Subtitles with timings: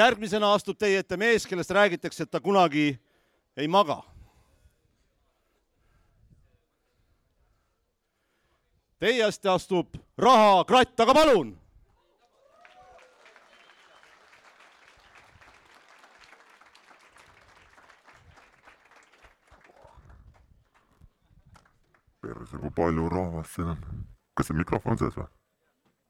[0.00, 2.92] järgmisena astub teie ette mees, kellest räägitakse, et ta kunagi
[3.56, 4.00] ei maga.
[9.00, 11.56] Teie ette astub rahakratt, aga palun
[22.20, 23.84] perse, kui palju rahvast siin on.
[24.36, 25.26] kas see mikrofon sees või?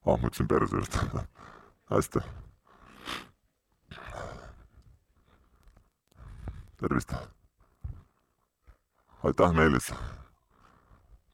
[0.06, 0.98] aa, ma ütlesin perse just
[1.95, 2.22] hästi.
[6.80, 7.12] Tervist.
[9.24, 9.92] aitäh, Meelis.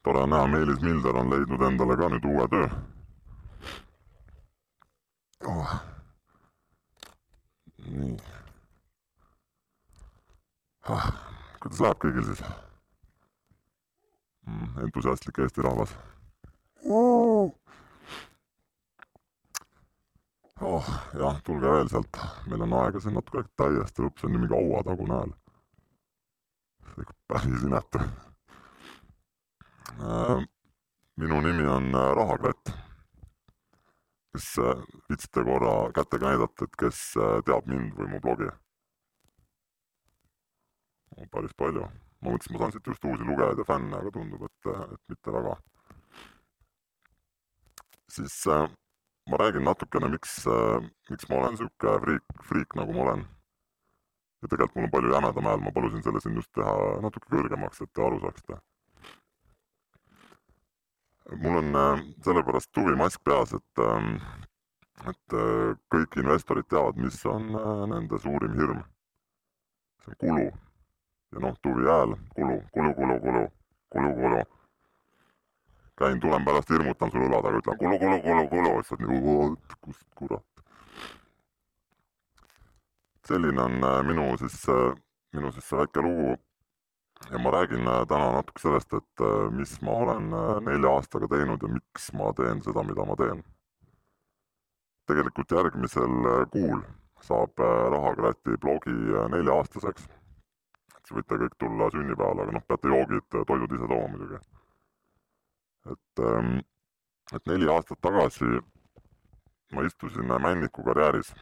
[0.03, 2.67] tore näha, Meelis Milder on leidnud endale ka nüüd uue töö
[5.47, 5.75] oh..
[7.87, 8.17] nii
[10.89, 11.07] ah,.
[11.63, 12.43] kuidas läheb kõigil siis?
[14.47, 15.95] Mm, entusiastlik Eesti rahvas
[20.61, 22.19] jah, tulge veel sealt,
[22.49, 25.33] meil on aega siin natuke täiesti lõpp, see on mingi hauatagune hääl.
[26.93, 28.01] see on päris inetu
[30.01, 30.47] äh,.
[31.17, 32.73] minu nimi on äh, Rahakratt.
[34.33, 37.05] kes äh, viitsite korra kätega näidata, et kes
[37.45, 38.49] teab mind või mu blogi?
[41.31, 41.85] päris palju
[42.21, 45.33] ma mõtlesin, ma saan siit just uusi lugejaid ja fänne, aga tundub, et, et mitte
[45.33, 45.55] väga.
[48.17, 48.69] siis äh,
[49.27, 53.25] ma räägin natukene, miks äh,, miks ma olen niisugune friik, friik, nagu ma olen.
[54.41, 56.73] ja tegelikult mul on palju jämedam hääl, ma palusin selle siin just teha
[57.05, 58.59] natuke kõrgemaks, et te aru saaksite.
[61.43, 64.11] mul on äh, sellepärast tuvimask peas, et äh,
[65.07, 67.51] et äh, kõik investorid teavad, mis on
[67.95, 68.85] nende suurim hirm.
[70.05, 70.47] see on kulu
[71.33, 73.43] ja noh, tuvi hääl, kulu, kulu, kulu, kulu,
[73.91, 74.43] kulu, kulu.
[75.97, 79.77] Käin, tulen pärast, hirmutan sul õla taga, ütlen kulu, kulu, kulu, kulu, siis oled nagu,
[79.81, 80.45] kust kurat.
[83.27, 84.93] selline on äh, minu siis, äh,
[85.35, 86.35] minu siis see väike lugu.
[87.31, 90.29] ja ma räägin äh, täna natuke sellest, et mis ma olen
[90.65, 93.43] nelja aastaga teinud ja miks ma teen seda, mida ma teen.
[95.07, 96.15] tegelikult järgmisel
[96.53, 96.85] kuul
[97.23, 97.59] saab
[97.91, 98.93] Rahakrati blogi
[99.33, 100.07] nelja-aastaseks
[101.07, 104.39] siis võite kõik tulla sünnipäevale, aga noh, peate joogid, toidud ise tooma muidugi.
[105.91, 106.59] Et, ähm,
[107.35, 108.59] et neli aastat tagasi
[109.71, 111.33] ma istusin Männiku karjääris.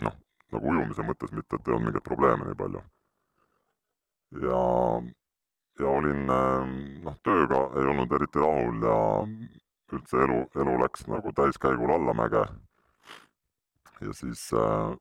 [0.00, 0.14] noh,
[0.52, 2.82] nagu ujumise mõttes, mitte et ei olnud mingeid probleeme nii palju.
[4.46, 4.62] ja,
[5.82, 6.72] ja olin ähm,
[7.04, 8.96] noh, tööga ei olnud eriti rahul ja
[9.92, 12.46] üldse elu, elu läks nagu täiskäigul allamäge.
[14.00, 14.96] ja siis äh,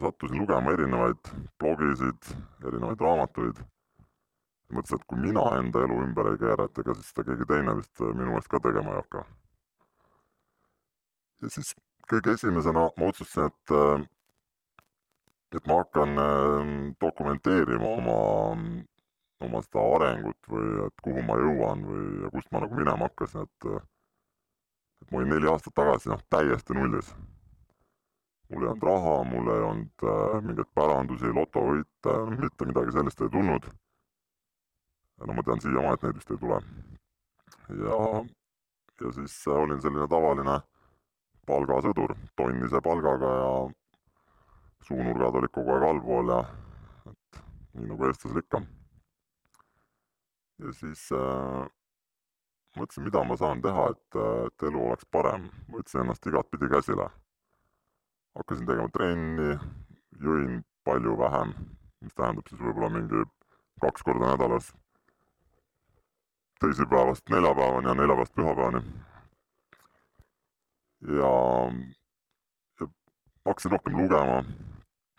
[0.00, 2.32] sattusin lugema erinevaid blogisid,
[2.64, 3.60] erinevaid raamatuid.
[4.74, 7.76] Mõtlesin, et kui mina enda elu ümber ei keera, et ega siis seda keegi teine
[7.78, 9.24] vist äh, minu eest ka tegema ei hakka.
[11.42, 11.74] ja siis
[12.10, 14.06] kõige esimesena ma otsustasin, et äh,
[15.58, 18.18] et ma hakkan äh, dokumenteerima oma,
[19.46, 23.48] oma seda arengut või et kuhu ma jõuan või ja kust ma nagu minema hakkasin,
[23.48, 23.72] et
[25.00, 27.14] et ma olin neli aastat tagasi noh, täiesti nullis
[28.50, 33.32] mul ei olnud raha, mul ei olnud äh, mingeid pärandusi, lotovõite, mitte midagi sellist ei
[33.32, 33.68] tulnud.
[35.26, 36.60] No ma tean siiamaani, et neid vist ei tule.
[37.84, 37.98] ja,
[39.00, 40.60] ja siis äh, olin selline tavaline
[41.46, 43.52] palgasõdur, tonnise palgaga ja
[44.88, 46.40] suunurgad olid kogu aeg allpool ja
[47.10, 47.42] et
[47.74, 48.62] nii nagu eestlasel ikka.
[50.64, 51.64] ja siis äh,
[52.76, 57.10] mõtlesin, mida ma saan teha, et, et elu oleks parem, võtsin ennast igatpidi käsile
[58.38, 59.54] hakkasin tegema trenni,
[60.22, 61.54] jõin palju vähem,
[62.04, 63.24] mis tähendab siis võib-olla mingi
[63.82, 64.70] kaks korda nädalas,
[66.60, 68.82] teisipäevast neljapäevani ja neljapäevast pühapäevani.
[71.20, 71.32] ja,
[72.80, 72.88] ja
[73.46, 74.44] hakkasin rohkem lugema,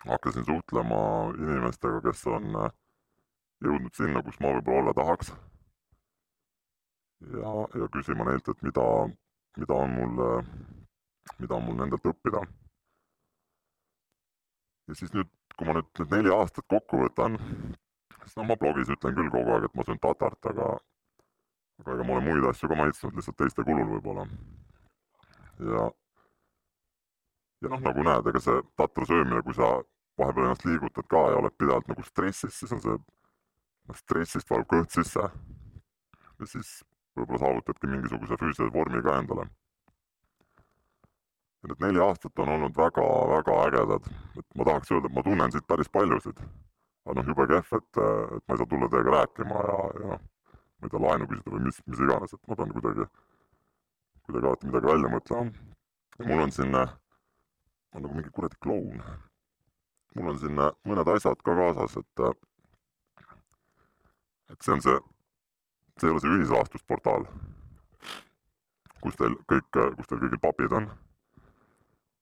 [0.08, 1.02] hakkasin suhtlema
[1.38, 2.72] inimestega, kes on äh,
[3.66, 5.34] jõudnud sinna, kus ma võib-olla olla tahaks.
[7.34, 8.88] ja, ja küsima neilt, et mida,
[9.58, 10.44] mida on mul,
[11.40, 12.46] mida on mul nendelt õppida
[14.92, 17.38] ja siis nüüd, kui ma nüüd need neli aastat kokku võtan,
[18.24, 20.72] siis no ma blogis ütlen küll kogu aeg, et ma söön tatart, aga
[21.82, 24.28] aga ega ma olen muid asju ka maitsnud, lihtsalt teiste kulul võib-olla.
[25.72, 25.88] ja,
[27.62, 29.72] ja noh, nagu näed, ega see tatra söömine, kui sa
[30.22, 33.00] vahepeal ennast liigutad ka ja oled pidevalt nagu stressis, siis on see,
[33.90, 35.26] noh stressist valub kõht sisse.
[35.26, 36.78] ja siis
[37.18, 39.50] võib-olla saavutadki mingisuguse füüsilise vormi ka endale
[41.68, 44.08] need neli aastat on olnud väga-väga ägedad,
[44.40, 46.40] et ma tahaks öelda, et ma tunnen siit päris paljusid.
[47.06, 50.24] aga noh, jube kehv, et, et ma ei saa tulla teiega rääkima ja, ja noh,
[50.82, 53.08] ma ei tea, laenu küsida või mis, mis iganes, et ma pean kuidagi,
[54.26, 55.70] kuidagi alati midagi välja mõtlema.
[56.18, 56.82] ja mul on siin
[57.94, 59.04] on nagu mingi kuradi kloun.
[60.16, 62.36] mul on siin äh, mõned asjad ka kaasas, et äh,
[64.52, 64.98] et see on see,
[66.00, 67.28] see ei ole see ühisrahastusportaal,
[69.04, 70.90] kus teil kõik, kus teil kõigil papid on.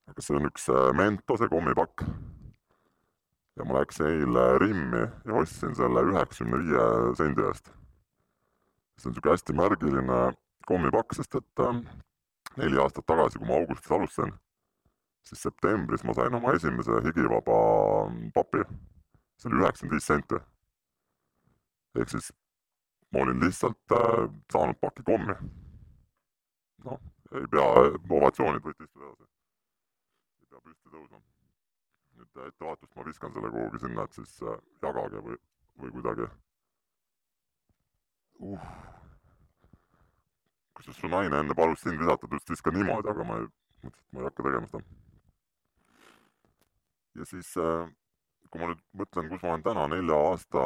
[0.10, 2.06] aga see on üks Mentose kommipakk.
[3.58, 7.74] ja ma läksin eile Rimmi ja ostsin selle üheksakümne viie sendi eest.
[9.00, 10.20] See on niisugune hästi märgiline
[10.68, 11.64] kommipakk, sest et
[12.58, 14.34] neli aastat tagasi, kui ma augustis alustasin,
[15.28, 17.60] siis septembris ma sain oma esimese higivaba
[18.36, 18.64] papi.
[19.40, 20.40] see oli üheksakümmend viis senti.
[22.00, 22.32] ehk siis
[23.12, 25.36] ma olin lihtsalt äh, saanud paki kommi.
[26.86, 27.00] noh,
[27.40, 27.68] ei pea,
[28.20, 29.32] ovatsioonid võite istuda edasi.
[30.42, 31.24] ei pea püsti tõusma.
[32.20, 35.42] nüüd ettevaatust ma viskan selle kuhugi sinna, et siis äh, jagage või,
[35.80, 36.30] või kuidagi
[38.40, 38.70] uh
[40.80, 43.48] kusjuures su naine enne palus sind visata, ta ütles, et viska niimoodi, aga ma ei,
[43.84, 44.84] mõtlesin, et ma ei hakka tegema seda.
[47.20, 47.90] ja siis, äh,
[48.50, 50.66] kui ma nüüd mõtlen, kus ma olen täna, nelja aasta,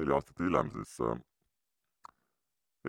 [0.00, 1.22] neli aastat hiljem, siis äh,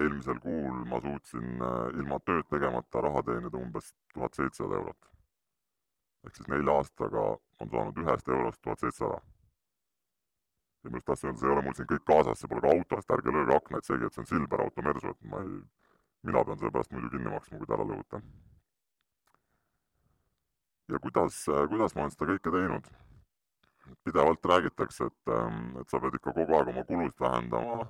[0.02, 5.12] eelmisel kuul ma suutsin äh, ilma tööd tegemata raha teenida umbes tuhat seitsesada eurot.
[6.26, 7.22] ehk siis nelja aastaga
[7.62, 9.22] on saanud ühest eurost tuhat seitsesada.
[10.84, 12.74] Ja ma just tahtsin öelda, see ei ole mul siin kõik kaasas, see pole ka
[12.76, 15.60] autos, ärge lööge aknaid seegi, et see on Silver auto Mersu, et ma ei
[16.24, 18.26] mina pean selle pärast muidu kinni maksma, kui ta ära lõhutan.
[20.92, 21.38] ja kuidas,
[21.72, 22.92] kuidas ma olen seda kõike teinud?
[24.06, 27.88] pidevalt räägitakse, et, ähm, et sa pead ikka kogu aeg oma kulusid vähendama.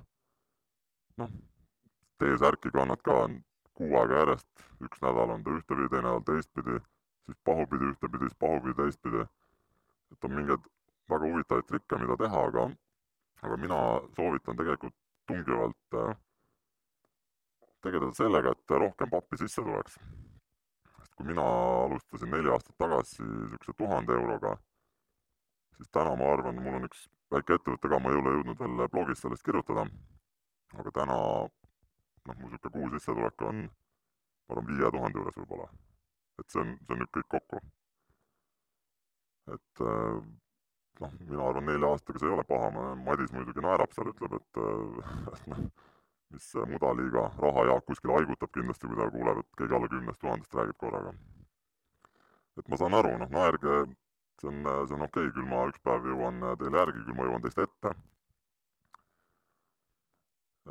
[1.20, 1.34] noh,
[2.18, 3.16] T-särki kannad ka
[3.76, 6.78] kuu aega järjest, üks nädal on ta ühtepidi, teine nädal teistpidi,
[7.26, 9.26] siis pahupidi ühtepidi, siis pahupidi teistpidi.
[10.12, 10.66] et on mingeid
[11.10, 12.66] väga huvitavaid trikke, mida teha, aga,
[13.42, 13.78] aga mina
[14.16, 14.94] soovitan tegelikult
[15.26, 16.14] tungivalt äh,
[17.82, 19.98] tegeleda sellega, et rohkem pappi sisse tuleks.
[20.98, 21.44] sest kui mina
[21.86, 24.56] alustasin neli aastat tagasi niisuguse tuhande euroga,
[25.76, 28.88] siis täna ma arvan, mul on üks väike ettevõte ka, ma ei ole jõudnud veel
[28.94, 29.86] blogis sellest kirjutada,
[30.78, 35.70] aga täna noh, mul niisugune kuu sissetulek on, ma arvan, viie tuhande juures võib-olla.
[36.40, 37.62] et see on, see on nüüd kõik kokku.
[39.56, 40.22] et äh,
[41.02, 42.70] noh, mina arvan, nelja aastaga see ei ole paha,
[43.06, 44.60] Madis muidugi naerab seal, ütleb, et,
[45.36, 45.64] et noh,
[46.32, 50.78] mis mudaliiga rahajaak kuskil haigutab kindlasti, kui ta kuuleb, et keegi alla kümnest tuhandest räägib
[50.84, 51.12] korraga.
[52.60, 53.76] et ma saan aru, noh, naerge,
[54.40, 57.28] see on, see on okei okay,, küll ma üks päev jõuan teile järgi, küll ma
[57.28, 57.94] jõuan teist ette.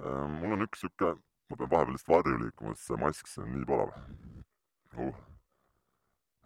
[0.01, 1.17] Ehm, mul on üks niisugune,
[1.49, 3.95] ma pean vahepeal lihtsalt varju liikuma, sest see mask, see on nii palav
[4.97, 5.17] uh..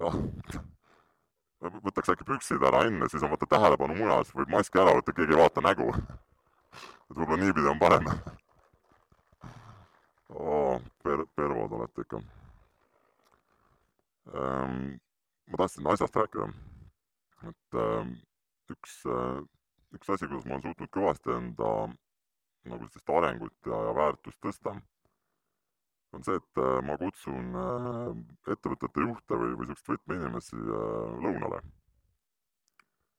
[0.01, 0.17] jah,
[1.85, 5.15] võtaks äkki püksid ära enne, siis on vaata tähelepanu mujal, siis võib maski ära võtta,
[5.15, 5.91] keegi ei vaata nägu.
[5.95, 8.09] et võib-olla niipidi on parem
[10.35, 12.21] oo, per-, pervod olete ikka
[14.35, 14.95] ähm,.
[15.47, 16.49] ma tahtsin asjast rääkida,
[17.49, 18.15] et ähm,
[18.73, 19.43] üks äh,,
[19.95, 21.71] üks asi, kuidas ma olen suutnud kõvasti enda
[22.65, 24.75] nagu sellist arengut ja, ja väärtust tõsta,
[26.15, 28.09] on see, et äh, ma kutsun äh,
[28.53, 31.61] ettevõtete juhte või, või niisuguseid võtmeinimesi äh, lõunale.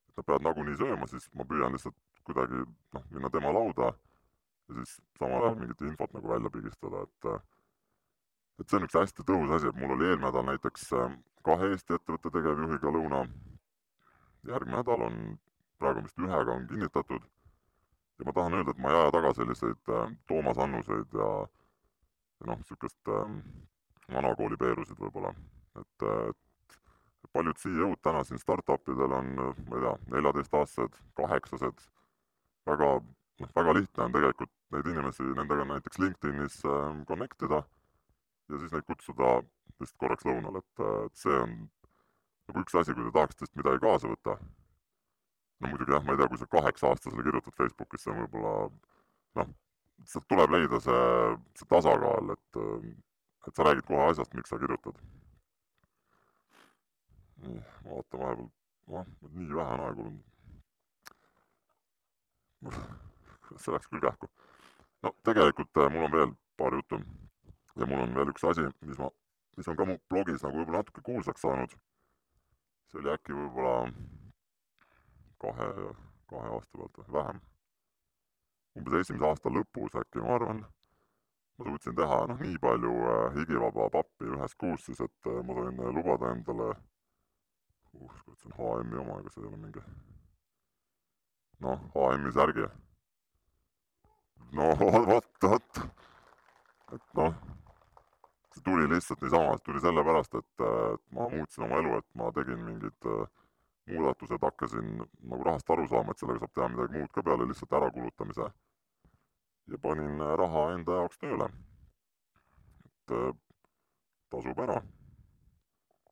[0.08, 4.78] et nad peavad nagunii sööma, siis ma püüan lihtsalt kuidagi noh, minna tema lauda ja
[4.78, 7.30] siis samal ajal mingit infot nagu välja pigistada, et
[8.60, 11.70] et see on üks hästi tõhus asi, et mul oli eelmine nädal näiteks äh, kahe
[11.74, 13.26] Eesti ettevõtte tegevjuhiga lõuna,
[14.48, 15.20] järgmine nädal on,
[15.78, 17.28] praegu vist ühega on kinnitatud,
[18.16, 21.65] ja ma tahan öelda, et ma ei aja taga selliseid äh, Toomas Annuseid ja ja
[22.44, 23.36] noh, niisugust äh,
[24.12, 25.32] vanakooli Peerusid võib-olla,
[25.80, 31.86] et, et paljud CEO-d täna siin startupidel on, ma ei tea, neljateistaastased, kaheksased,
[32.68, 32.90] väga
[33.40, 37.62] noh, väga lihtne on tegelikult neid inimesi nendega näiteks LinkedInis äh, connect ida
[38.50, 39.32] ja siis neid kutsuda
[39.76, 41.56] lihtsalt korraks lõunale, et, äh, et see on
[42.46, 44.38] nagu üks asi, kui te tahaksite lihtsalt midagi kaasa võtta.
[45.60, 48.54] no muidugi jah, ma ei tea, kui sa kaheksa-aastasele kirjutad Facebookis, see on võib-olla
[49.40, 49.54] noh,
[50.04, 51.02] sealt tuleb leida see,
[51.58, 52.60] see tasakaal, et,
[53.48, 54.96] et sa räägid kohe asjast, miks sa kirjutad.
[57.86, 58.48] vaatan vahepeal,
[58.92, 60.24] noh, nii vähe on aega olnud
[63.60, 64.28] see läks küll kähku.
[65.02, 67.00] no tegelikult äh, mul on veel paar juttu
[67.76, 69.10] ja mul on veel üks asi, mis ma,
[69.56, 71.76] mis on ka mu blogis nagu võib-olla natuke kuulsaks saanud.
[72.90, 73.74] see oli äkki võib-olla
[75.44, 75.68] kahe,
[76.32, 77.40] kahe aasta pealt või vähem.
[78.76, 80.64] Umbes esimese aasta lõpus äkki, ma arvan,
[81.56, 85.56] ma suutsin teha noh, nii palju äh, higivaba pappi ühes kuus siis, et äh, ma
[85.60, 89.84] sain äh, lubada endale uh, see on HM-i oma, ega see ei ole mingi
[91.64, 92.68] noh, HM-i särgi
[94.52, 94.72] no
[95.10, 95.82] vot, vot.
[96.92, 97.40] et noh,
[98.54, 102.62] see tuli lihtsalt niisama, tuli sellepärast, et, et ma muutsin oma elu, et ma tegin
[102.68, 103.26] mingid äh,
[103.90, 107.76] muudatused, hakkasin nagu rahast aru saama, et sellega saab teha midagi muud ka peale lihtsalt
[107.80, 108.48] ärakulutamise.
[109.70, 111.48] Ja panin raha enda jaoks tööle.
[112.86, 113.32] et äh,
[114.30, 114.80] tasub ära.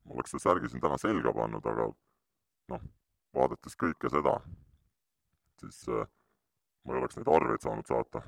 [0.05, 1.89] ma oleks selle särgi siin täna selga pannud, aga
[2.73, 2.87] noh,
[3.35, 4.35] vaadates kõike seda,
[5.63, 6.09] siis äh,
[6.85, 8.25] ma ei oleks neid arveid saanud saata.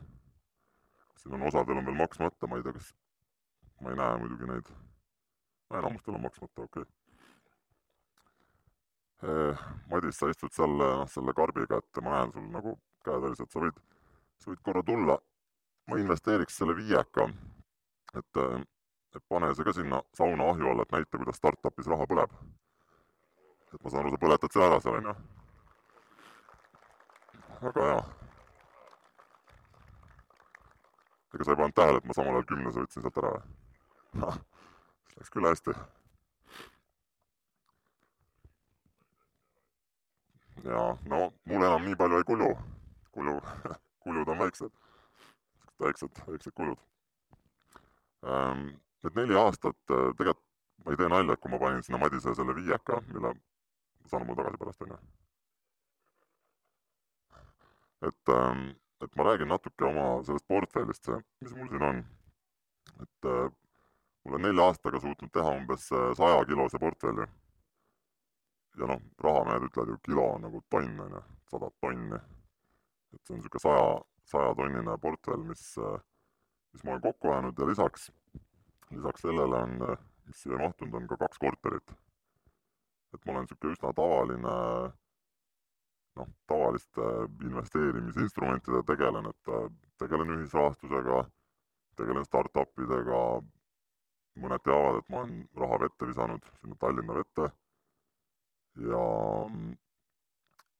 [1.20, 2.92] siin on osadel on veel maksmata, ma ei tea, kas,
[3.80, 4.70] ma ei näe muidugi neid,
[5.80, 6.94] enamustel on maksmata, okei okay
[9.90, 12.74] Madis, sa istud seal noh, selle karbi kätte, ma näen sul nagu
[13.06, 13.78] käed värised, sa võid,
[14.40, 15.18] sa võid korra tulla.
[15.86, 17.28] ma investeeriks selle viieka,
[18.18, 18.38] et,
[19.14, 22.32] et pane see ka sinna sauna ahju alla, et näita, kuidas startup'is raha põleb.
[23.74, 25.14] et ma saan aru, sa põletad selle ära seal, on ju?
[27.60, 28.00] väga hea.
[31.34, 33.54] ega sa ei pannud tähele, et ma samal ajal kümnese võtsin sealt ära või?
[34.24, 34.42] noh,
[35.06, 35.78] siis läks küll hästi
[40.64, 42.50] ja no mul enam nii palju ei kulu,
[43.14, 43.34] kulu,
[44.06, 44.72] kulud on väiksed,
[45.82, 46.82] väiksed, väiksed kulud
[48.24, 48.74] ähm,.
[49.04, 50.46] Need neli aastat äh, tegelikult
[50.86, 53.32] ma ei tee nalja, kui ma panin sinna Madise selle viieka, mille
[54.10, 54.98] saan mul tagasi pärast, on ju.
[58.08, 58.66] et ähm,,
[59.04, 61.08] et ma räägin natuke oma sellest portfellist,
[61.40, 62.04] mis mul siin on.
[63.02, 63.50] et äh,
[64.24, 67.26] ma olen nelja aastaga suutnud teha umbes äh, saja kilose portfelli
[68.78, 72.20] ja noh, rahamehed ütlevad ju kilo on nagu tonn, on ju, sada tonni.
[73.16, 73.86] Et see on niisugune saja,
[74.32, 75.64] sajatonnine portfell, mis,
[76.74, 78.10] mis ma olen kokku ajanud ja lisaks,
[78.90, 79.78] lisaks sellele on,
[80.26, 81.96] mis siia mahtunud, on ka kaks korterit.
[83.14, 84.54] et ma olen niisugune üsna tavaline
[86.16, 87.08] noh, tavaliste
[87.44, 89.52] investeerimisinstrumentidega tegelen, et
[90.00, 91.22] tegelen ühisrahastusega,
[92.00, 93.20] tegelen startup idega,
[94.42, 97.50] mõned teavad, et ma olen raha vette visanud, sinna Tallinna vette
[98.90, 99.04] ja,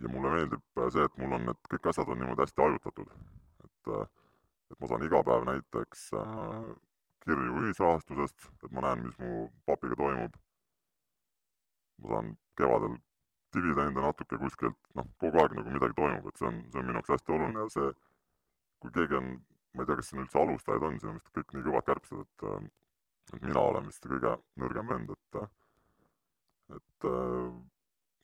[0.03, 3.13] ja mulle meeldib see, et mul on need kõik asjad on niimoodi hästi hajutatud.
[3.65, 3.93] et,
[4.73, 6.69] et ma saan iga päev näiteks äh,
[7.25, 10.39] kirju ühisrahastusest, et ma näen, mis mu papiga toimub.
[12.03, 12.97] ma saan kevadel
[13.57, 17.01] dividende natuke kuskilt, noh, kogu aeg nagu midagi toimub, et see on, see on minu
[17.01, 17.93] jaoks hästi oluline ja see,
[18.85, 19.31] kui keegi on,
[19.73, 22.27] ma ei tea, kas siin üldse alustajaid on, siin on vist kõik nii kõvad kärbsed,
[22.27, 22.75] et
[23.35, 25.41] et mina olen vist kõige nõrgem vend, et
[26.77, 27.07] et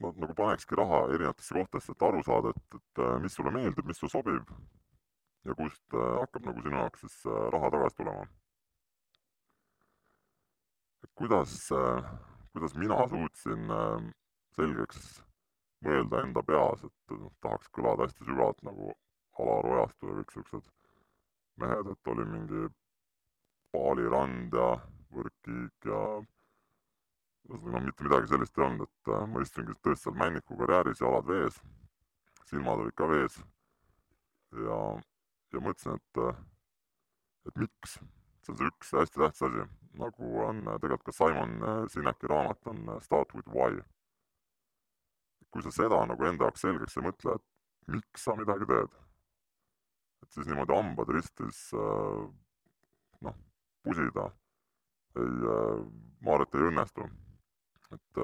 [0.02, 3.86] ma nagu panekski raha erinevatesse kohtadesse, et aru saada, et, et äh, mis sulle meeldib,
[3.86, 4.52] mis sulle sobib
[5.46, 8.26] ja kust äh, hakkab nagu sinu jaoks siis äh, raha tagasi tulema.
[11.02, 11.52] et kuidas,
[12.54, 13.72] kuidas mina suutsin
[14.56, 15.00] selgeks
[15.82, 18.92] mõelda enda peas, et noh, tahaks kõlada hästi sügavalt nagu
[19.42, 20.70] Alar Ojastu ja kõik siuksed
[21.62, 22.62] mehed, et oli mingi
[23.74, 24.68] Paali Rand ja
[25.12, 26.02] Võrkkiik ja
[27.50, 31.28] ühesõnaga mitte midagi sellist ei olnud, et äh, ma istungi tõesti seal männiku karjääris, jalad
[31.28, 31.58] vees,
[32.48, 33.38] silmad olid ka vees.
[34.62, 34.78] Ja,
[35.54, 36.42] ja mõtlesin, et, äh,
[37.50, 37.96] et miks,
[38.42, 39.64] see on see üks hästi tähtis asi,
[40.00, 43.82] nagu on äh, tegelikult ka Simon Sineki raamat on Start with why.
[45.52, 48.94] kui sa seda nagu enda jaoks selgeks ei mõtle, et miks sa midagi teed,
[50.24, 53.36] et siis niimoodi hambad ristis noh,
[53.84, 54.30] pusida
[55.20, 55.34] ei,
[56.24, 57.04] ma arvan, et ei õnnestu
[57.96, 58.22] et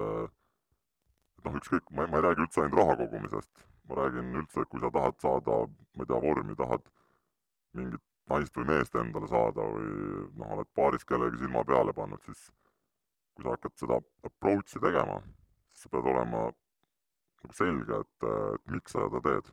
[1.38, 4.82] et noh, ükskõik, ma ma ei räägi üldse ainult raha kogumisest, ma räägin üldse, kui
[4.82, 5.58] sa tahad saada,
[5.96, 6.88] ma ei tea, vormi, tahad
[7.78, 9.90] mingit naist või meest endale saada või
[10.40, 12.48] noh, oled paaris kellelegi silma peale pannud, siis
[13.34, 15.20] kui sa hakkad seda approach'i tegema,
[15.70, 19.52] siis sa pead olema nagu selge, et, et miks sa seda teed,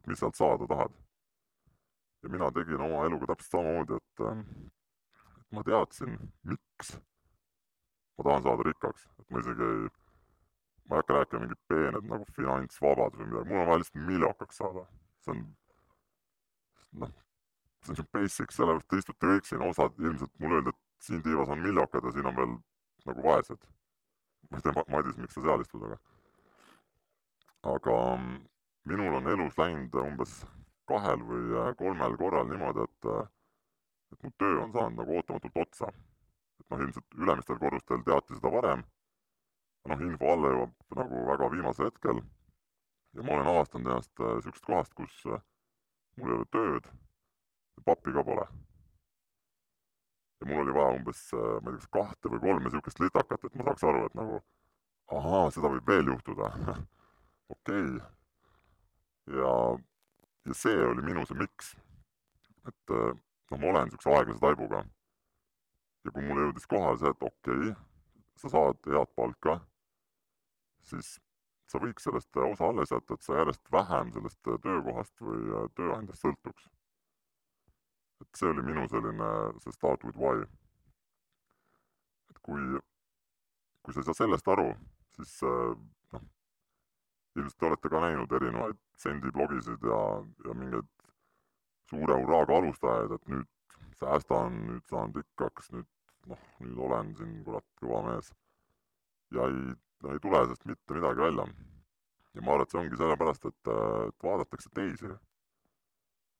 [0.00, 0.98] et mis sealt saada tahad.
[2.22, 6.98] ja mina tegin oma eluga täpselt samamoodi, et, et ma teadsin, miks
[8.20, 9.88] ma tahan saada rikkaks, et ma isegi ei,
[10.88, 14.60] ma ei hakka rääkima mingid peened nagu finantsvabadus või midagi, mul on vaja lihtsalt miljokaks
[14.60, 14.84] saada.
[15.24, 15.40] see on,
[17.00, 17.14] noh,
[17.80, 21.24] see on siuke basic, sellepärast te istute kõik siin, osad ilmselt mulle öeldi, et siin
[21.24, 22.54] tiivas on miljokad ja siin on veel
[23.08, 23.66] nagu vaesed.
[24.50, 25.98] ma ei tea, Madis, miks sa seal istud, aga
[27.72, 28.38] aga mm,
[28.92, 30.40] minul on elus läinud umbes
[30.90, 33.10] kahel või äh, kolmel korral niimoodi, et
[34.12, 35.92] et mu töö on saanud nagu ootamatult otsa
[36.70, 38.84] noh, ilmselt ülemistel korrustel teati seda varem,
[39.90, 42.22] noh, info alla jõuab nagu väga viimasel hetkel.
[43.16, 45.40] Ja ma olen avastanud ennast niisugusest äh, kohast, kus äh,
[46.16, 48.46] mul ei ole tööd ja pappi ka pole.
[50.40, 53.44] ja mul oli vaja umbes, äh, ma ei tea, kas kahte või kolme niisugust litakat,
[53.44, 54.38] et ma saaks aru, et nagu
[55.18, 56.52] ahaa, seda võib veel juhtuda.
[57.56, 57.90] Okei.
[57.96, 59.40] Okay..
[59.40, 59.52] ja,
[60.46, 61.74] ja see oli minu see miks.
[62.70, 64.84] et noh, ma olen niisuguse aeglase taibuga
[66.04, 67.74] ja kui mulle jõudis kohale see, et okei okay,,
[68.40, 69.58] sa saad head palka,
[70.90, 71.18] siis
[71.70, 76.70] sa võiks sellest osa alles jätta, et sa järjest vähem sellest töökohast või tööandjast sõltuks.
[78.20, 79.28] et see oli minu selline,
[79.64, 80.42] see start with why.
[82.30, 82.80] et kui,
[83.82, 84.72] kui sa ei saa sellest aru,
[85.16, 86.26] siis noh,
[87.36, 90.02] ilmselt te olete ka näinud erinevaid sendiblogisid ja,
[90.48, 90.90] ja mingeid
[91.90, 93.48] suure hurraaga alustajaid, et nüüd
[94.00, 95.88] säästan, nüüd saan rikkaks, nüüd
[96.30, 98.30] noh, nüüd olen siin kurat kõva mees.
[99.34, 99.74] ja ei,
[100.12, 101.46] ei tule sellest mitte midagi välja.
[102.34, 103.72] ja ma arvan, et see ongi sellepärast, et,
[104.08, 105.10] et vaadatakse teisi.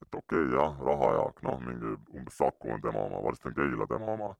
[0.02, 3.88] et okei okay,, jah, rahajaak, noh, mingi umbes Saku on tema oma, varsti on Keila
[3.90, 4.31] tema oma,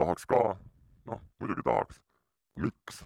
[0.00, 0.44] tahaks ka,
[1.10, 2.00] noh, muidugi tahaks.
[2.56, 3.04] miks?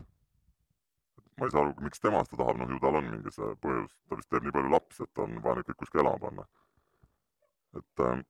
[1.36, 3.98] ma ei saa aru, miks tema seda tahab, noh ju tal on mingi see põhjus,
[4.08, 6.46] ta vist teeb nii palju lapsi, et on vaja neid kõik kuskile elama panna.
[7.76, 8.22] et äh,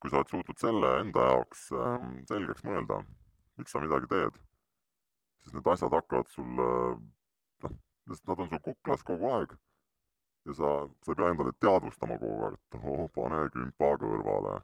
[0.00, 3.02] kui sa oled suutnud selle enda jaoks äh, selgeks mõelda,
[3.60, 4.38] miks sa midagi teed,
[5.42, 7.76] siis need asjad hakkavad sul noh,
[8.08, 9.54] sest nad on sul kuklas kogu aeg
[10.48, 10.72] ja sa,
[11.04, 14.58] sa ei pea endale teadvustama kogu aeg, et oh, pane kümpa kõrvale.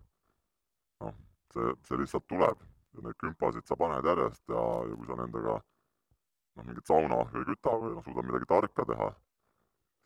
[1.05, 1.15] noh,
[1.55, 2.65] see, see lihtsalt tuleb
[2.97, 7.51] ja neid kümpasid sa paned järjest ja, ja kui sa nendega noh, mingit saunaahju ei
[7.53, 9.11] küta või noh, suudad midagi tarka teha,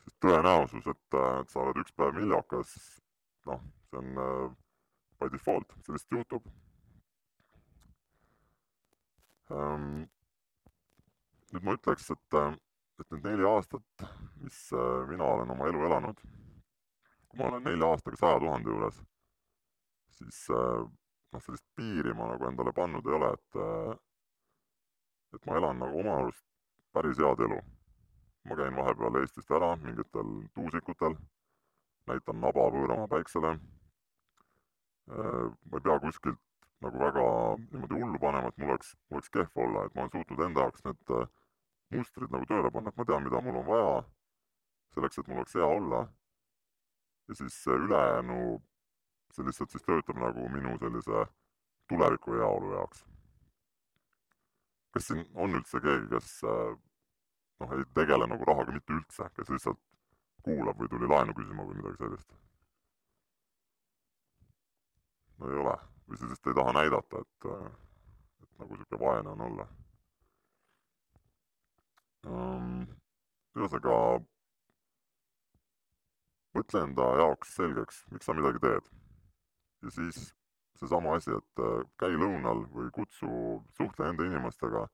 [0.03, 2.75] siis tõenäosus, et, et sa oled üks päev miljokas,
[3.49, 4.45] noh, see on äh,
[5.23, 6.51] by default, lihtsalt juhtub
[9.51, 10.05] ähm,.
[11.53, 12.37] nüüd ma ütleks, et,
[13.01, 14.05] et need neli aastat,
[14.41, 16.23] mis äh, mina olen oma elu elanud,
[17.29, 19.03] kui ma olen nelja aastaga saja tuhande juures,
[20.17, 20.87] siis äh,
[21.33, 23.61] noh, sellist piiri ma nagu endale pannud ei ole, et
[25.33, 26.45] et ma elan nagu oma arust
[26.93, 27.59] päris head elu.
[28.49, 31.15] ma käin vahepeal Eestist ära mingitel tuusikutel,
[32.11, 33.53] näitan naba võõrama päiksele.
[35.11, 36.41] Äh, ma ei pea kuskilt
[36.83, 37.23] nagu väga
[37.59, 40.65] niimoodi hullu panema, et mul oleks, mul oleks kehv olla, et ma olen suutnud enda
[40.65, 41.31] jaoks need äh,
[41.95, 43.95] mustrid nagu tööle panna, et ma tean, mida mul on vaja
[44.95, 46.03] selleks, et mul oleks hea olla.
[47.27, 48.39] ja siis ülejäänu,
[49.31, 51.25] see lihtsalt siis töötab nagu minu sellise
[51.87, 53.05] tuleviku heaolu jaoks
[54.93, 56.75] kas siin on üldse keegi, kes äh,
[57.61, 59.79] noh, ei tegele nagu rahaga mitte üldse, kes lihtsalt
[60.45, 62.35] kuulab või tuli laenu küsima või midagi sellist?
[65.49, 65.77] Ei ole,
[66.07, 67.71] või sa lihtsalt ei taha näidata, et, äh,
[68.43, 69.67] et nagu niisugune vaene on olla
[72.27, 72.85] um,.
[73.57, 73.97] ühesõnaga,
[76.57, 78.89] mõtle enda jaoks selgeks, miks sa midagi teed.
[79.83, 80.33] ja siis
[80.79, 83.29] seesama asi, et äh, käi lõunal või kutsu,
[83.77, 84.87] suhtle nende inimestega,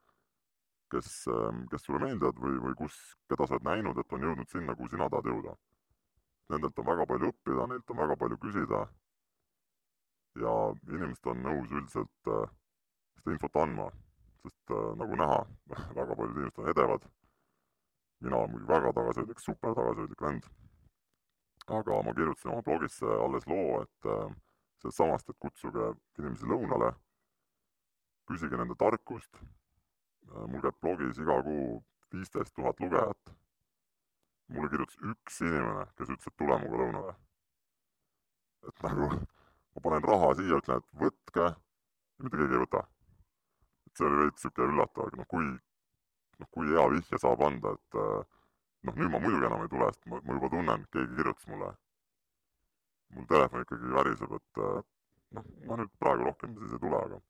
[0.93, 2.97] kes, ähm, kes sulle meeldivad või, või kus,
[3.29, 5.55] keda sa oled näinud, et on jõudnud sinna, kuhu sina tahad jõuda.
[6.49, 8.83] Nendelt on väga palju õppida, neilt on väga palju küsida
[10.37, 10.53] ja
[10.89, 12.51] inimesed on nõus üldiselt äh,
[13.19, 13.87] seda infot andma,
[14.43, 15.39] sest äh, nagu näha,
[15.99, 17.07] väga paljud inimesed on edevad.
[18.19, 20.49] mina olen muidugi väga tagasihoidlik, super tagasihoidlik vend.
[21.67, 24.35] aga ma kirjutasin oma blogisse alles loo, et äh,
[24.81, 26.93] sellest samast, et kutsuge inimesi lõunale,
[28.29, 29.41] küsige nende tarkust,
[30.29, 31.81] mul käib blogis iga kuu
[32.13, 33.33] viisteist tuhat lugejat,
[34.53, 37.17] mulle kirjutas üks inimene, kes ütles, et tule minuga lõunale.
[38.69, 39.09] et nagu
[39.79, 41.49] ma panen raha siia, ütlen, et võtke,
[42.23, 42.83] mitte keegi ei võta.
[43.87, 45.47] et see oli veits niisugune üllatav, aga noh, kui,
[46.43, 48.19] noh, kui hea vihje saab anda, et äh,
[48.85, 51.71] noh, nüüd ma muidugi enam ei tule, sest ma, ma juba tunnen, keegi kirjutas mulle
[53.15, 54.79] mul telefon ikkagi väriseb, et äh,
[55.37, 57.21] noh, ma nüüd praegu rohkem siis ei tule, aga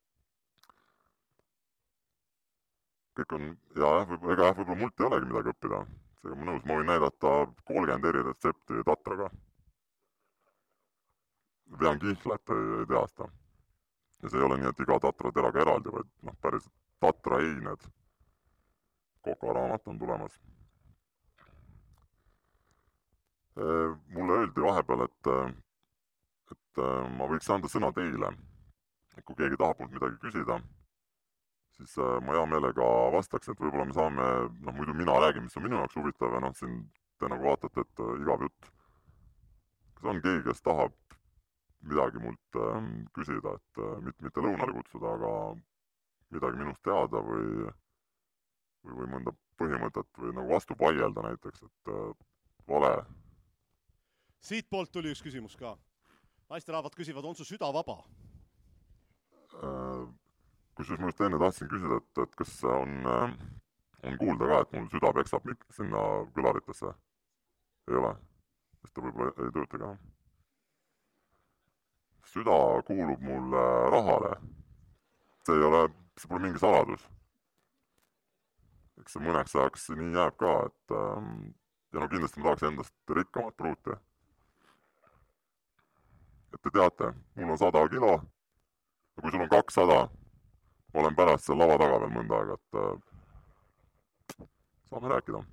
[3.20, 5.80] kõik on ja jah, võib-olla, ega jah, võib-olla mult ei olegi midagi õppida,
[6.20, 7.32] seega ma nõus, ma võin näidata
[7.70, 9.30] kolmkümmend eri retsepti tatraga.
[11.78, 13.30] Vean kihla, et ei, ei tea seda.
[14.22, 17.88] ja see ei ole nii, et iga tatra teraga eraldi, vaid noh, päriselt tatra eined.
[19.24, 20.40] kokaraamat on tulemas.
[23.60, 25.50] Äh, mulle öeldi vahepeal, et äh,
[26.50, 26.82] et
[27.16, 28.30] ma võiks anda sõna teile.
[29.16, 30.56] et kui keegi tahab mult midagi küsida,
[31.76, 34.26] siis ma hea meelega vastaks, et võib-olla me saame,
[34.64, 36.78] noh muidu mina räägin, mis on minu jaoks huvitav ja noh, siin
[37.20, 38.70] te nagu vaatate, et igav jutt.
[39.98, 40.94] kas on keegi, kes tahab
[41.82, 45.32] midagi mult äh, küsida, et äh, mitte, mitte lõunale kutsuda, aga
[46.34, 47.66] midagi minust teada või,
[48.84, 52.10] või, või mõnda põhimõtet või nagu vastu vaielda näiteks, et äh,
[52.68, 52.94] vale.
[54.44, 55.76] siitpoolt tuli üks küsimus ka
[56.50, 58.00] naisterahvad küsivad, on su süda vaba?
[59.60, 60.04] Äh,
[60.76, 64.90] kusjuures ma just enne tahtsin küsida, et, et kas on, on kuulda ka, et mul
[64.92, 66.92] süda peksab sinna kõlaritesse?
[67.90, 68.14] ei ole?
[68.80, 69.94] sest ta võib-olla ei tööta ka.
[72.32, 74.34] Süda kuulub mulle rahale.
[75.46, 75.88] see ei ole,
[76.18, 77.08] see pole mingi saladus.
[79.00, 81.34] eks see mõneks ajaks nii jääb ka, et ähm,
[81.92, 83.98] ja no kindlasti ma tahaks endast rikkamat pruuti.
[86.54, 90.00] et te teate, mul on sada kilo ja kui sul on kakssada,
[90.94, 94.48] ma olen pärast seal lava taga veel mõnda aega, et äh,
[94.90, 95.46] saame rääkida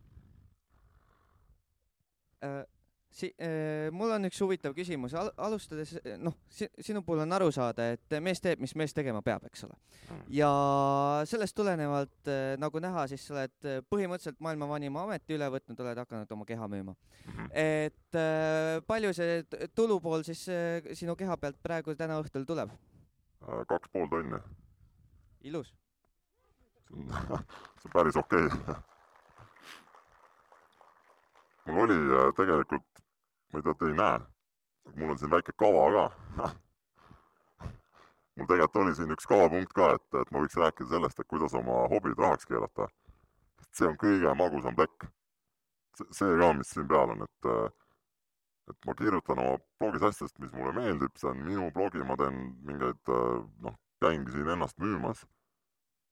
[2.45, 2.76] äh
[3.11, 7.49] si-, äh, mul on üks huvitav küsimus Al, alustades, noh si, sinu puhul on aru
[7.55, 9.77] saada, et mees teeb, mis mees tegema peab, eks ole.
[10.33, 10.51] ja
[11.29, 16.03] sellest tulenevalt äh,, nagu näha, siis sa oled põhimõtteliselt maailma vanima ameti üle võtnud, oled
[16.03, 16.97] hakanud oma keha müüma.
[17.51, 19.41] et äh, palju see
[19.75, 20.45] tulupool siis
[20.97, 22.75] sinu keha pealt praegu täna õhtul tuleb?
[23.47, 24.39] Äh, kaks pool tonni.
[25.41, 25.73] ilus.
[26.91, 28.96] see on päris okei okay.
[31.67, 32.87] Mul oli äh, tegelikult
[33.51, 34.19] ma ei tea, te ei näe,
[34.95, 36.49] mul on siin väike kava ka
[38.37, 41.55] mul tegelikult oli siin üks kavapunkt ka, et, et ma võiks rääkida sellest, et kuidas
[41.57, 42.89] oma hobid rahaks keerata.
[43.71, 45.07] see on kõige magusam plekk.
[46.11, 47.51] see ka, mis siin peal on, et
[48.67, 52.39] et ma kirjutan oma blogis asjadest, mis mulle meeldib, see on minu blogi, ma teen
[52.67, 53.11] mingeid
[53.63, 55.23] noh, käingi siin ennast müümas.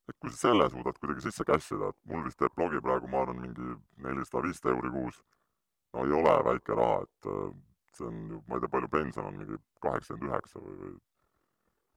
[0.07, 3.09] et kui sa selle suudad kuidagi sisse cash ida, et mul vist teeb blogi praegu,
[3.09, 5.17] ma arvan, mingi nelisada, viissada euri kuus
[5.95, 7.51] no ei ole väike raha, et äh,
[7.95, 10.91] see on ju, ma ei tea, palju pension on, mingi kaheksakümmend üheksa või,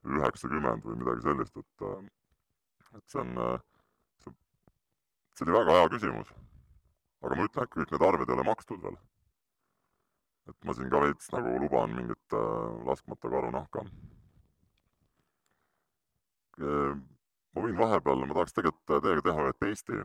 [0.07, 2.05] või üheksakümmend või midagi sellist, et äh,
[2.99, 3.59] et see on, äh,
[4.23, 4.35] see,
[5.35, 6.33] see oli väga hea küsimus.
[7.19, 9.01] aga ma ütlen, et kõik need arved ei ole makstud veel.
[10.49, 12.39] et ma siin ka veits nagu luban mingit
[12.87, 13.83] laskmata karunahka.
[16.59, 20.01] ma võin vahepeal, ma tahaks tegelikult teiega teha ühe testi,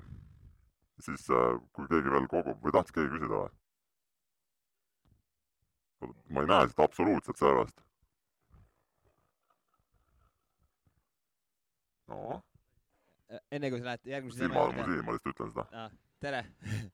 [1.06, 3.63] siis kui keegi veel kogub või tahtis keegi küsida või?
[6.30, 7.84] Ma ei näe seda absoluutselt servast.
[12.08, 12.42] no.
[13.52, 14.84] enne kui sa lähed järgmise teema juurde.
[14.90, 15.96] silma ma lihtsalt ütlen seda ah,.
[16.24, 16.44] tere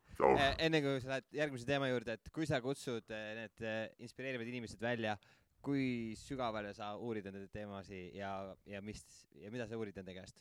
[0.68, 3.66] enne kui sa lähed järgmise teema juurde, et kui sa kutsud need
[4.06, 5.18] inspireerivad inimesed välja,
[5.64, 8.32] kui sügavale sa uurid nende teemasid ja,
[8.70, 9.04] ja mis
[9.40, 10.40] ja mida sa uurid nende käest?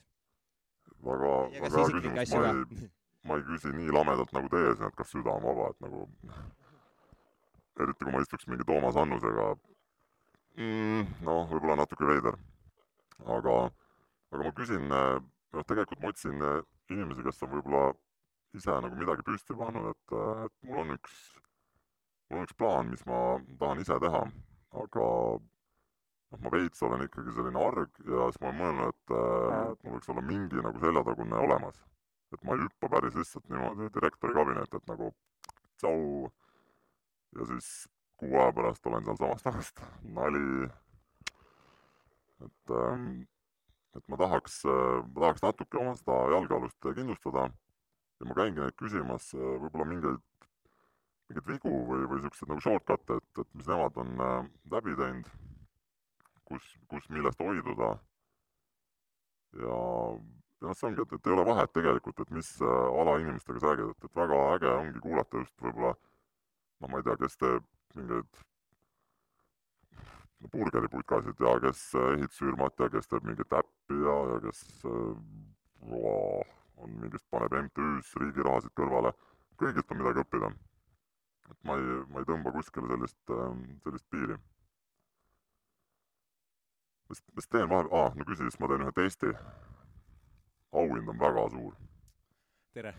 [1.04, 2.92] väga, väga hea küsimus, ma ei,
[3.28, 6.06] ma ei küsi nii lamedalt nagu teie siin, et kas süda on vaba, et nagu
[7.82, 9.48] eriti kui ma istuks mingi Toomas Annusega
[10.58, 12.38] mm,, noh, võib-olla natuke veider.
[13.26, 13.56] aga,
[14.32, 16.60] aga ma küsin, noh, tegelikult ma otsin eh,
[16.94, 17.84] inimesi, kes on võib-olla
[18.56, 21.20] ise nagu midagi püsti pannud, et, eh, et mul on üks,
[22.28, 23.20] mul on üks plaan, mis ma
[23.60, 24.24] tahan ise teha,
[24.84, 25.06] aga
[25.42, 29.86] noh, ma veits olen ikkagi selline arg ja siis ma olen mõelnud, et, eh, et
[29.86, 31.84] mul võiks olla mingi nagu seljatagune olemas.
[32.28, 35.06] et ma ei hüppa päris lihtsalt niimoodi direktori kabinetti, et nagu
[35.80, 36.28] tšau
[37.36, 37.88] ja siis
[38.18, 40.68] kuu aja pärast olen sealsamas tagasi, nali.
[42.44, 43.20] et, ähm,
[43.96, 48.76] et ma tahaks, äh, ma tahaks natuke oma seda jalgealust kindlustada ja ma käingi neid
[48.78, 50.24] küsimas äh, võib-olla mingeid,
[51.28, 55.30] mingeid vigu või, või niisuguseid nagu shortcut'e, et, et mis nemad on äh, läbi teinud,
[56.50, 57.94] kus, kus millest hoiduda.
[59.62, 59.78] ja,
[60.58, 63.72] ja noh, see ongi, et, et ei ole vahet tegelikult, et mis ala inimestega sa
[63.72, 65.94] räägid, et, et väga äge ongi kuulata just võib-olla
[66.80, 67.64] no ma ei tea, kes teeb
[67.98, 68.44] mingeid
[70.52, 77.26] burgeripuitkasid ja kes ehitusfirmat ja kes teeb mingit äppi ja, ja kes äh, on mingist,
[77.30, 79.12] paneb MTÜ-s riigi rahasid kõrvale,
[79.58, 80.52] kõigilt on midagi õppida.
[81.50, 84.36] et ma ei, ma ei tõmba kuskile sellist, ähm, sellist piiri.
[87.08, 89.32] mis, mis teen vahepeal, aa, no küsi, siis ma teen ühe testi.
[90.72, 91.78] auhind on väga suur.
[92.74, 92.94] tere!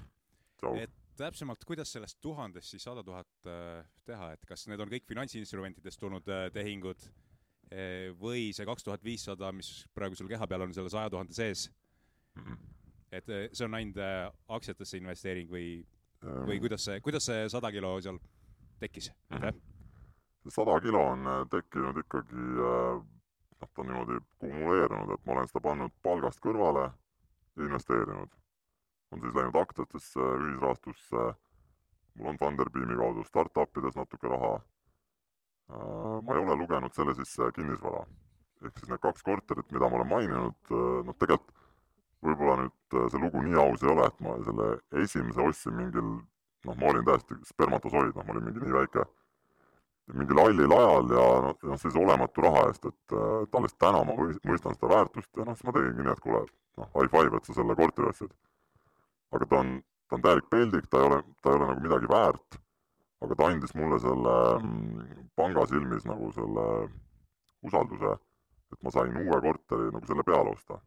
[0.76, 5.08] et täpsemalt, kuidas sellest tuhandest siis sada tuhat äh, teha, et kas need on kõik
[5.10, 10.66] finantsinstrumentidest tulnud äh, tehingud äh, või see kaks tuhat viissada, mis praegu sul keha peal
[10.66, 11.68] on, selle saja tuhande sees?
[12.36, 12.58] -hmm.
[13.12, 14.00] et see on ainult
[14.48, 15.70] aktsiatesse investeering või
[16.22, 18.20] või kuidas see, kuidas see sada kilo seal
[18.80, 19.12] tekkis?
[20.44, 23.06] See sada kilo on tekkinud ikkagi, noh,
[23.60, 26.90] ta on niimoodi kumuleerunud, et ma olen seda pannud palgast kõrvale
[27.60, 28.36] investeerinud
[29.12, 31.28] on siis läinud aktsiatesse, ühisrahastusse,
[32.20, 34.56] mul on Funderbeami kaudu startup ides natuke raha.
[35.70, 38.06] Äh, ma ei ole lugenud selle sisse kinnisvara.
[38.60, 41.54] ehk siis need kaks korterit, mida ma olen maininud, äh, noh tegelikult
[42.28, 44.66] võib-olla nüüd äh, see lugu nii aus ei ole, et ma selle
[45.04, 49.06] esimese ostsin mingil noh, ma olin täiesti spermatosoid, noh, ma olin mingi nii väike,
[50.20, 53.16] mingil hallil ajal ja noh, sellise olematu raha eest, et
[53.62, 56.44] alles täna ma mõistan seda väärtust ja noh, siis ma tegingi nii, et kuule,
[56.82, 58.36] noh, high five, et sa selle korteri ostsid
[59.36, 59.76] aga ta on,
[60.10, 62.60] ta on täielik peldik, ta ei ole, ta ei ole nagu midagi väärt,
[63.26, 66.66] aga ta andis mulle selle mm, panga silmis nagu selle
[67.68, 68.16] usalduse,
[68.74, 70.80] et ma sain uue korteri nagu selle peale osta.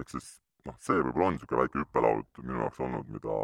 [0.00, 0.28] ehk siis
[0.66, 3.36] noh, see võib-olla on niisugune väike hüppelaud minu jaoks olnud, mida,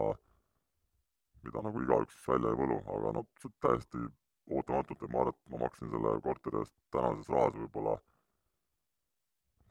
[1.44, 3.29] mida nagu igaüks välja ei võlu, aga noh,
[3.64, 4.05] täiesti
[4.48, 7.94] ootamatult, et ma arvan, et ma maksin selle korteri eest tänases rahas võib-olla,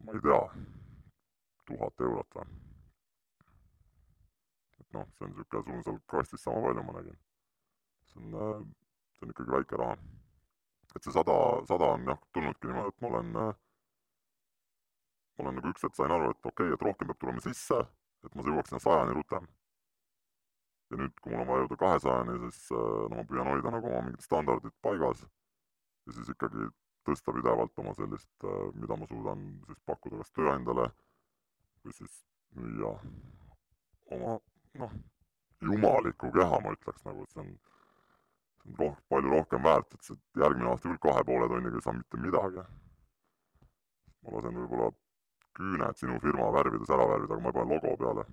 [0.05, 0.41] ma ei tea,
[1.71, 2.47] tuhat eurot või.
[4.87, 7.19] Et noh, see on niisugune, sul on seal kastis sama palju, ma nägin.
[8.07, 8.65] see on, äh,
[9.17, 9.97] see on ikkagi väike raha.
[10.95, 13.53] et see sada, sada on jah, tulnudki niimoodi, et ma olen äh,
[15.37, 17.83] ma olen nagu üks hetk sain aru, et okei okay,, et rohkem peab tulema sisse,
[18.25, 19.47] et ma jõuaks sinna sajani rutem.
[20.87, 23.89] ja nüüd, kui mul on vaja jõuda kahesajani, siis äh, no ma püüan hoida nagu
[23.91, 25.25] oma mingid standardid paigas
[26.07, 26.69] ja siis ikkagi
[27.07, 28.31] tõsta pidevalt oma sellist,
[28.75, 30.87] mida ma suudan siis pakkuda kas tööandjale
[31.83, 32.17] või siis
[32.55, 32.93] müüa
[34.15, 34.37] oma
[34.81, 34.93] noh,
[35.61, 37.51] jumalikku keha, ma ütleks nagu, et see on,
[38.61, 41.85] see on roh-, palju rohkem väärt, et see järgmine aasta küll kahe poole tonniga ei
[41.87, 42.65] saa mitte midagi.
[44.23, 44.89] ma lasen võib-olla
[45.57, 48.25] küüned sinu firma värvides ära värvida, aga ma panen logo peale.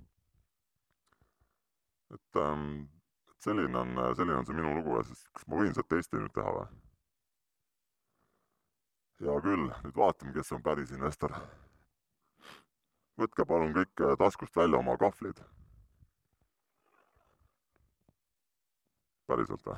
[2.15, 2.65] et ähm,
[3.41, 6.33] selline on, selline on see minu lugu ja siis kas ma võin selle testi nüüd
[6.35, 6.67] teha või?
[9.23, 11.33] hea küll, nüüd vaatame, kes on päris investor.
[13.19, 15.39] võtke palun kõik taskust välja oma kahvlid.
[19.27, 19.77] Päriselt või?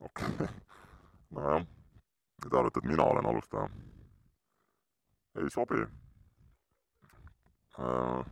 [0.00, 0.46] okei okay.
[1.38, 1.66] nojah,
[2.42, 3.68] te arvate, et mina olen alustaja
[5.40, 5.80] ei sobi.
[7.80, 8.26] Äh,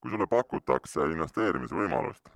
[0.00, 2.28] kui sulle pakutakse investeerimisvõimalust,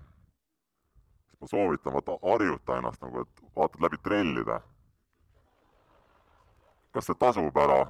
[1.28, 4.60] siis ma soovitan, vaata, harjuta ennast nagu, et vaatad läbi trellide.
[6.92, 7.82] kas see tasub ära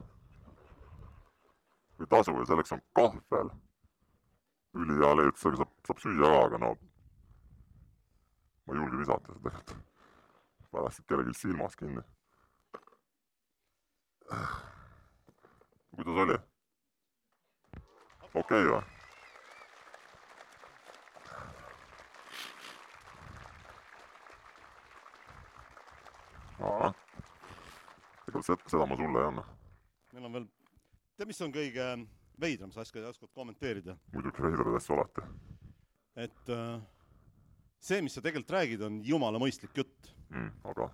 [1.98, 3.50] või tasu ja selleks on kahvel.
[4.74, 6.74] ülihea leiutusega saab, saab süüa ka, aga no
[8.68, 9.76] ma ei julge visata seda tegelikult.
[10.70, 12.04] pärast kellelgi silmas kinni
[15.96, 16.38] kuidas oli?
[18.34, 18.82] okei okay, või?
[28.28, 29.44] ega seda, ma sulle ei anna.
[30.12, 30.46] meil on veel,
[31.16, 31.88] tead, mis on kõige
[32.40, 33.96] veidram, sa oskad, oskad kommenteerida?
[34.12, 35.24] muidugi veidraid asju alati.
[36.28, 36.76] et äh,
[37.80, 40.50] see, mis sa tegelikult räägid, on jumala mõistlik jutt mm,.
[40.72, 40.88] aga?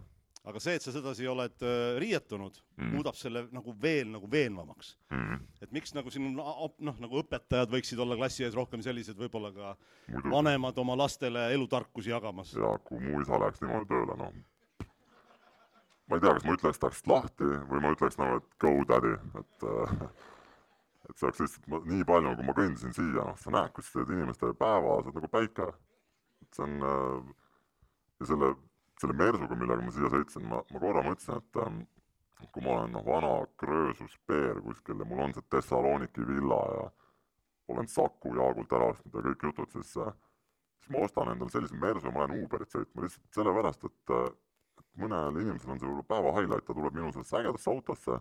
[0.44, 4.94] aga see, et sa sedasi oled äh, riietunud mm., muudab selle nagu veel nagu veenvamaks
[5.12, 5.44] mm..
[5.64, 9.75] et miks nagu sinu noh, nagu õpetajad võiksid olla klassi ees rohkem sellised, võib-olla ka
[10.09, 10.35] Muidugi.
[10.37, 12.53] vanemad oma lastele elutarkusi jagamas.
[12.59, 14.35] ja kui mu isa läheks niimoodi tööle, noh
[16.05, 19.16] ma ei tea, kas ma ütleks tast lahti või ma ütleks nagu, et go daddy,
[19.40, 20.07] et äh,
[21.09, 24.53] et see oleks lihtsalt nii palju, kui ma kõndisin siia, noh, sa näed, kuidas inimeste
[24.61, 25.68] päevad, nagu päike,
[26.44, 27.35] et see on äh,
[28.20, 28.54] ja selle
[29.00, 31.80] selle Mersuga, millega ma siia sõitsin, ma, ma korra mõtlesin, et ähm,
[32.52, 36.85] kui ma olen noh, vana kröösus peer kuskil ja mul on see Thessaloniki villa ja
[37.72, 40.12] olen Saku Jaakult ära ostnud ja kõik jutud, siis äh,
[40.78, 44.30] siis ma ostan endale sellise Mersu ma lähen Uberit sõitma lihtsalt sellepärast, et äh,
[44.78, 48.20] et mõnel inimesel on see võib-olla päeva highlight, ta tuleb minu sellesse ägedasse autosse,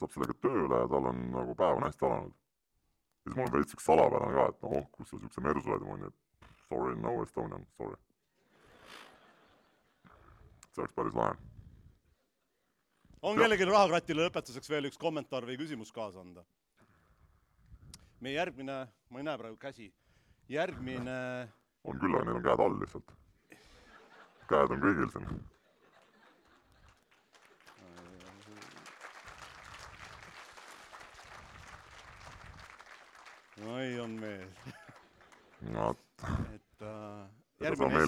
[0.00, 2.34] saab sellega tööle ja tal on nagu päev on hästi alanud.
[2.34, 5.86] ja siis mul on veits üks salapärane ka, et noh, kus sa niisuguse Mersu oled
[5.86, 6.18] ma olen nii,
[6.70, 7.98] sorry, no Estonian, sorry
[10.74, 11.34] see oleks päris lahe.
[13.22, 16.44] on kellelgi rahakratile lõpetuseks veel üks kommentaar või küsimus kaasa anda?
[18.20, 19.92] meie järgmine, ma ei näe praegu käsi,
[20.48, 21.16] järgmine
[21.84, 23.16] on küll, aga neil on käed all lihtsalt.
[24.48, 25.40] käed on kõigil siin.
[33.70, 34.54] oi, on veel.
[35.74, 36.09] vot.
[36.28, 37.28] Et äh,
[37.60, 38.00] järgmine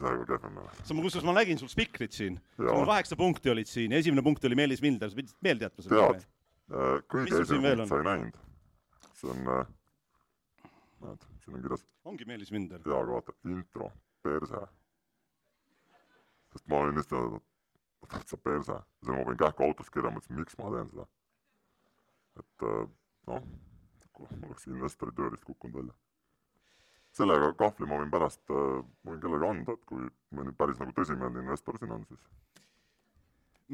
[0.00, 4.44] sa, kusjuures ma nägin sul spikrit siin, sul kaheksa punkti olid siin ja esimene punkt
[4.48, 6.04] oli Meelis Milder, sa pidid meelde jätma selle.
[6.04, 6.26] tead,
[6.72, 8.38] äh, kõige esimene punkt sa ei näinud.
[9.20, 9.66] see on, äh,
[11.04, 11.86] näed, siin on kirjas.
[12.12, 12.80] ongi Meelis Milder.
[12.86, 13.90] jaa, aga vaata, intro,
[14.24, 14.62] perse.
[16.54, 17.42] sest ma olin lihtsalt,
[18.04, 18.80] et täitsa perse.
[19.00, 21.06] siis ma panin kähku autost kirja, mõtlesin, miks ma teen seda.
[22.40, 22.88] et äh,
[23.28, 23.52] noh,
[24.14, 26.00] mul oleks investori tööriist kukkunud välja
[27.14, 30.02] sellega kahvli ma võin pärast, äh, võin kellelegi anda, et kui
[30.34, 32.24] meil nüüd päris nagu tõsimeelne investor siin on, siis.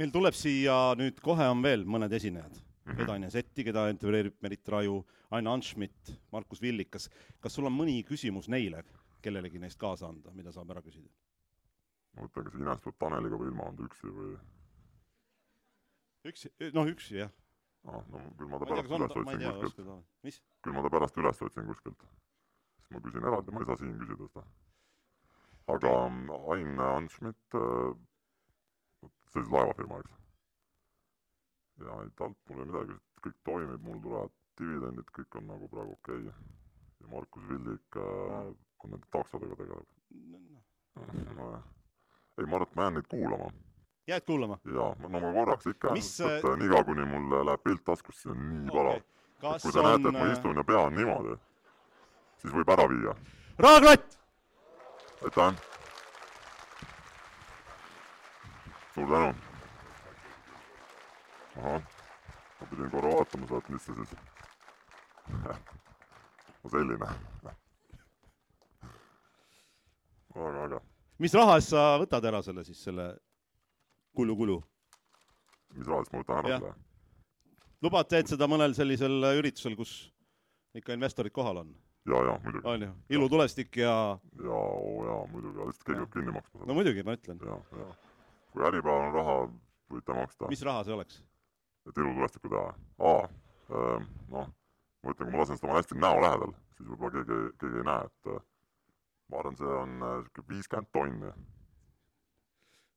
[0.01, 2.93] meil tuleb siia nüüd, kohe on veel mõned esinejad mm.
[2.93, 3.03] -hmm.
[3.05, 5.01] Eda-Ine Setti, keda intervjueerib Merit Raju,
[5.31, 7.11] Ain Anschmidt, Markus Villikas.
[7.41, 8.85] kas sul on mõni küsimus neile,
[9.23, 11.09] kellelegi neist kaasa anda, mida saab ära küsida?
[12.17, 14.39] ma mõtlen, kas Ines tuleb Taneliga või ilma anda üksi või?
[16.29, 17.31] üksi, noh üksi jah.
[17.89, 20.43] aa, no küll ma ta pärast üles otsin kuskilt.
[20.63, 22.05] küll ma ta pärast üles otsin kuskilt
[22.91, 24.45] ma küsin eraldi, ma ei saa siin küsida seda.
[25.75, 30.17] aga ähm, Ain Anschmidt, äh, sellise laevafirma, eks.
[31.85, 36.49] ja talt ei midagi, kõik toimib, mul tulevad dividendid, kõik on nagu praegu okei okay.
[37.01, 38.51] ja Markus Villik äh,
[38.85, 39.89] on nende taksodega tegeleb.
[41.37, 41.67] nojah,
[42.41, 43.53] ei ma arvan, et ma jään neid kuulama.
[44.11, 44.59] jääd kuulama?
[44.75, 48.43] jaa, no ma korraks ikka, et äh, niikaua, kuni mul läheb pilt taskusse, see on
[48.49, 48.77] nii okay.
[48.81, 49.63] palav.
[49.63, 49.89] kui te on...
[49.89, 51.39] näete, et ma istun ja pean niimoodi,
[52.41, 53.13] siis võib ära viia.
[53.59, 54.19] rahaklatt!
[55.25, 55.55] aitäh!
[58.95, 59.31] suur tänu!
[61.61, 61.83] ahah,
[62.61, 64.13] ma pidin korra vaatama sealt, mis see siis
[66.63, 67.15] no selline väga
[70.65, 70.79] äge.
[71.19, 73.07] mis raha eest sa võtad ära selle siis, selle
[74.17, 74.57] kulu-kulu?
[75.77, 76.73] mis raha eest ma võtan ära selle?
[77.83, 79.93] lubad, teed seda mõnel sellisel üritusel, kus
[80.77, 81.71] ikka investorid kohal on?
[82.11, 82.67] Ja, ja muidugi.
[82.69, 83.95] on ju, ilutulestik ja
[84.45, 87.43] ja, oo jaa, muidugi, lihtsalt keegi peab kinni maksma no muidugi, ma ütlen.
[87.47, 87.91] ja, ja.
[88.53, 89.37] kui Äripäeval on raha,
[89.95, 90.51] võite maksta.
[90.53, 91.21] mis raha see oleks?
[91.89, 92.73] et ilutulestikku teha.
[93.11, 93.29] aa,
[93.77, 94.51] ähm, noh,
[95.03, 97.87] ma ütlen, kui ma lasen seda oma hästi näo lähedal, siis võib-olla keegi, keegi ei
[97.89, 98.43] näe, et äh,
[99.31, 101.33] ma arvan, see on äh, viiskümmend tonni.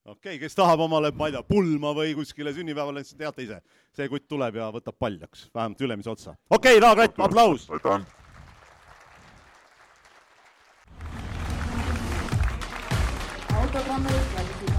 [0.05, 3.61] okei okay,, kes tahab omale, ma ei tea, pulma või kuskile sünnipäevale, siis teate ise,
[3.95, 6.35] see kutt tuleb ja võtab paljaks, vähemalt ülemise otsa.
[6.49, 7.69] okei okay,, Raag Ratt, aplaus!
[7.71, 8.22] aitäh!
[13.73, 14.72] programmation